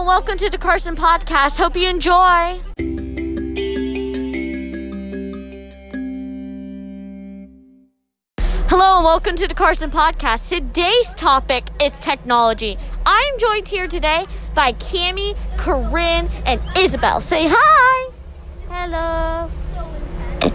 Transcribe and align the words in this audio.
Hello, 0.00 0.08
welcome 0.08 0.38
to 0.38 0.48
the 0.48 0.56
Carson 0.56 0.96
Podcast. 0.96 1.58
Hope 1.58 1.76
you 1.76 1.86
enjoy. 1.86 2.58
Hello, 8.66 8.96
and 8.96 9.04
welcome 9.04 9.36
to 9.36 9.46
the 9.46 9.54
Carson 9.54 9.90
Podcast. 9.90 10.48
Today's 10.48 11.14
topic 11.16 11.64
is 11.82 12.00
technology. 12.00 12.78
I'm 13.04 13.38
joined 13.38 13.68
here 13.68 13.88
today 13.88 14.24
by 14.54 14.72
Cammie, 14.72 15.36
Corrine, 15.58 16.30
and 16.46 16.62
Isabel. 16.74 17.20
Say 17.20 17.46
hi. 17.46 18.10
Hello. 18.70 19.50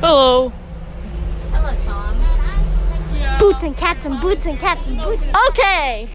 and 0.00 0.52
Boots 3.48 3.62
and 3.62 3.76
cats 3.78 4.04
and 4.04 4.20
boots 4.20 4.44
and 4.44 4.60
cats 4.60 4.86
and 4.86 4.98
boots. 4.98 5.22
Okay. 5.48 6.10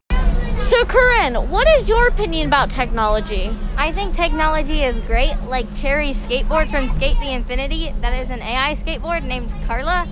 So, 0.62 0.84
Corrine, 0.84 1.48
what 1.48 1.68
is 1.68 1.90
your 1.90 2.08
opinion 2.08 2.46
about 2.46 2.70
technology? 2.70 3.50
I 3.76 3.92
think 3.92 4.16
technology 4.16 4.84
is 4.84 4.96
great, 5.08 5.36
like 5.48 5.66
Cherry's 5.76 6.24
skateboard 6.24 6.70
from 6.70 6.88
SK8 6.90 7.20
the 7.20 7.32
Infinity, 7.32 7.92
that 8.02 8.14
is 8.14 8.30
an 8.30 8.44
AI 8.44 8.76
skateboard 8.76 9.24
named 9.24 9.52
Carla. 9.66 10.08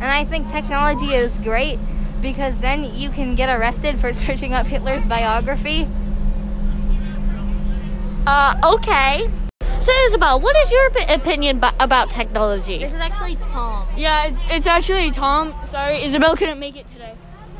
And 0.00 0.10
I 0.10 0.24
think 0.24 0.50
technology 0.50 1.14
is 1.14 1.36
great 1.38 1.78
because 2.20 2.58
then 2.58 2.92
you 2.92 3.10
can 3.10 3.36
get 3.36 3.48
arrested 3.48 4.00
for 4.00 4.12
searching 4.24 4.52
up 4.52 4.66
Hitler's 4.66 5.06
biography. 5.06 5.86
Uh, 8.26 8.74
okay. 8.74 9.30
So, 9.80 9.92
Isabel, 10.04 10.40
what 10.40 10.54
is 10.56 10.70
your 10.70 10.88
opinion 11.08 11.58
b- 11.58 11.68
about 11.80 12.10
technology? 12.10 12.78
This 12.78 12.92
is 12.92 13.00
actually 13.00 13.36
Tom. 13.36 13.88
Yeah, 13.96 14.26
it's, 14.26 14.40
it's 14.50 14.66
actually 14.66 15.10
Tom. 15.10 15.54
Sorry, 15.66 16.02
Isabel 16.04 16.36
couldn't 16.36 16.58
make 16.58 16.76
it 16.76 16.86
today. 16.88 17.14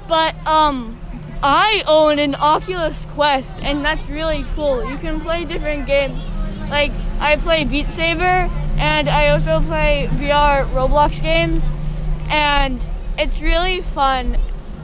But 0.06 0.34
um 0.46 0.98
I 1.43 1.83
own 1.87 2.19
an 2.19 2.34
Oculus 2.34 3.06
Quest 3.06 3.60
and 3.62 3.82
that's 3.82 4.10
really 4.10 4.45
cool. 4.54 4.85
You 4.90 4.99
can 4.99 5.21
play 5.21 5.46
different 5.46 5.87
games. 5.87 6.21
Like 6.68 6.93
I 7.21 7.37
play 7.37 7.65
Beat 7.65 7.88
Saber 7.88 8.51
and 8.77 9.09
I 9.09 9.29
also 9.29 9.60
play 9.60 10.09
VR 10.12 10.66
Roblox 10.74 11.23
games 11.23 11.71
and 12.29 12.87
it's 13.16 13.40
really 13.40 13.80
fun. 13.80 14.37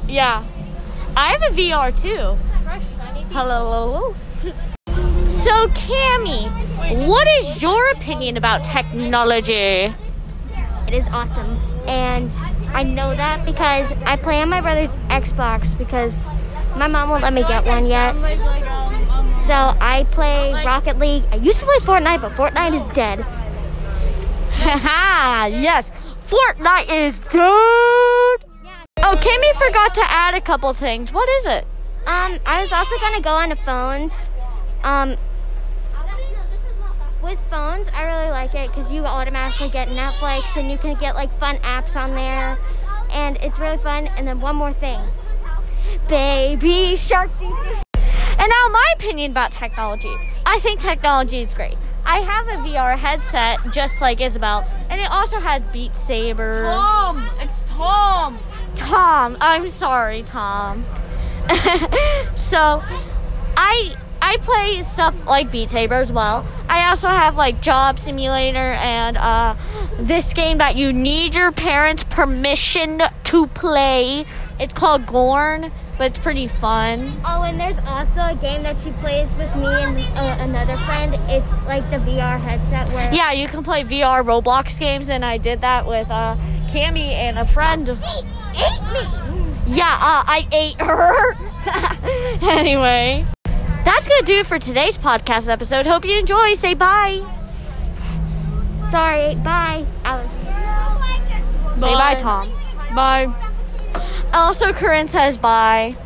Yeah. 0.09 0.43
I 1.15 1.33
have 1.33 1.43
a 1.43 1.55
VR 1.55 1.91
too. 2.01 2.39
Hello. 3.33 4.15
So, 5.47 5.69
Cammie, 5.69 7.07
what 7.07 7.29
is 7.39 7.63
your 7.63 7.93
opinion 7.93 8.37
about 8.37 8.65
technology? 8.65 9.95
It 9.95 10.93
is 10.93 11.07
awesome. 11.13 11.57
And 11.87 12.35
I 12.75 12.83
know 12.83 13.15
that 13.15 13.47
because 13.47 13.93
I 14.07 14.17
play 14.17 14.43
on 14.43 14.49
my 14.49 14.61
brother's 14.61 14.97
Xbox 15.07 15.79
because 15.79 16.27
my 16.77 16.89
mom 16.89 17.11
won't 17.11 17.23
let 17.23 17.33
me 17.33 17.45
get 17.45 17.65
one 17.65 17.87
yet. 17.87 18.15
So 19.47 19.55
I 19.55 20.05
play 20.11 20.53
Rocket 20.65 20.99
League. 20.99 21.23
I 21.31 21.37
used 21.37 21.61
to 21.61 21.65
play 21.65 21.77
Fortnite, 21.77 22.23
but 22.23 22.33
Fortnite 22.33 22.85
is 22.85 22.93
dead. 22.93 23.21
Haha, 24.51 25.47
yes. 25.47 25.93
Fortnite 26.27 26.91
is 26.91 27.21
dead. 27.21 27.31
Oh, 28.99 29.15
Kimmy 29.15 29.53
forgot 29.65 29.95
to 29.95 30.11
add 30.11 30.35
a 30.35 30.41
couple 30.41 30.75
things. 30.75 31.13
What 31.13 31.29
is 31.29 31.47
it? 31.47 31.63
Um, 32.09 32.37
I 32.47 32.63
was 32.63 32.73
also 32.73 32.99
gonna 32.99 33.21
go 33.21 33.31
on 33.31 33.51
to 33.51 33.57
phones. 33.57 34.29
Um, 34.83 35.17
phones, 37.77 37.89
I 37.95 38.05
really 38.05 38.31
like 38.31 38.55
it 38.55 38.69
because 38.69 38.91
you 38.91 39.05
automatically 39.05 39.69
get 39.69 39.89
Netflix 39.89 40.57
and 40.57 40.71
you 40.71 40.79
can 40.79 40.95
get 40.99 41.15
like 41.15 41.37
fun 41.39 41.57
apps 41.59 41.97
on 41.97 42.13
there, 42.13 42.59
and 43.11 43.37
it's 43.39 43.59
really 43.59 43.79
fun. 43.79 44.09
And 44.17 44.27
then 44.27 44.41
one 44.41 44.57
more 44.57 44.73
thing, 44.73 45.01
Baby 46.09 46.97
Shark. 46.97 47.31
And 47.41 48.51
now, 48.51 48.69
my 48.71 48.93
opinion 48.97 49.31
about 49.31 49.51
technology. 49.51 50.15
I 50.45 50.59
think 50.61 50.81
technology 50.81 51.41
is 51.41 51.55
great. 51.55 51.77
I 52.05 52.21
have 52.21 52.47
a 52.47 52.63
VR 52.63 52.97
headset 52.97 53.59
just 53.73 54.01
like 54.01 54.21
Isabel, 54.21 54.67
and 54.91 55.01
it 55.01 55.11
also 55.11 55.41
has 55.41 55.63
Beat 55.73 55.95
Saber. 55.97 56.65
Tom, 56.65 57.29
it's 57.41 57.65
Tom. 57.65 58.39
Tom, 58.75 59.37
I'm 59.41 59.69
sorry, 59.69 60.23
Tom. 60.23 60.85
so, 62.37 62.83
I 63.57 63.97
I 64.27 64.39
play 64.39 64.83
stuff 64.83 65.25
like 65.25 65.53
Beat 65.53 65.71
Saber 65.71 65.95
as 65.95 66.13
well. 66.13 66.45
I 66.69 66.89
also 66.89 67.09
have 67.09 67.37
like 67.37 67.63
Job 67.63 68.01
Simulator 68.01 68.59
and 68.59 69.17
uh, 69.17 69.55
this 70.01 70.33
game 70.33 70.59
that 70.59 70.75
you 70.75 70.93
need 70.93 71.37
your 71.37 71.53
parents' 71.53 72.03
permission 72.03 73.01
to 73.23 73.47
play. 73.47 74.27
It's 74.59 74.75
called 74.75 75.07
Gorn, 75.07 75.71
but 75.97 76.09
it's 76.09 76.19
pretty 76.19 76.49
fun. 76.49 77.13
Oh, 77.25 77.45
and 77.45 77.61
there's 77.61 77.79
also 77.87 78.19
a 78.21 78.35
game 78.41 78.65
that 78.65 78.81
she 78.81 78.91
plays 78.95 79.37
with 79.37 79.55
me 79.55 79.69
and 79.69 79.97
uh, 80.19 80.37
another 80.41 80.77
friend. 80.79 81.15
It's 81.29 81.63
like 81.63 81.89
the 81.91 81.99
VR 81.99 82.41
headset 82.41 82.93
where 82.93 83.15
Yeah, 83.15 83.31
you 83.31 83.47
can 83.47 83.63
play 83.63 83.85
VR 83.85 84.25
Roblox 84.25 84.77
games, 84.81 85.09
and 85.09 85.25
I 85.25 85.39
did 85.39 85.61
that 85.61 85.87
with 85.87 86.11
uh, 86.11 86.35
Cammie 86.71 87.13
and 87.13 87.39
a 87.39 87.45
friend. 87.45 87.87
she 87.87 87.93
ate 87.93 88.83
me. 88.93 89.07
Yeah, 89.69 89.85
uh, 89.85 90.25
I 90.27 90.49
ate 90.51 90.81
her. 90.81 91.35
anyway, 92.51 93.25
that's 93.87 94.09
gonna 94.09 94.27
do 94.27 94.41
it 94.41 94.47
for 94.47 94.59
today's 94.59 94.99
podcast 94.99 95.49
episode. 95.49 95.87
Hope 95.87 96.05
you 96.05 96.19
enjoy. 96.19 96.55
Say 96.55 96.75
bye. 96.75 97.25
Sorry, 98.91 99.37
bye. 99.37 99.87
Allergy. 100.05 101.81
Say 101.81 101.93
bye, 101.93 102.17
Tom. 102.17 102.51
Bye. 102.97 103.33
Also, 104.33 104.73
Corrine 104.73 105.09
says 105.09 105.39
bye. 105.39 105.97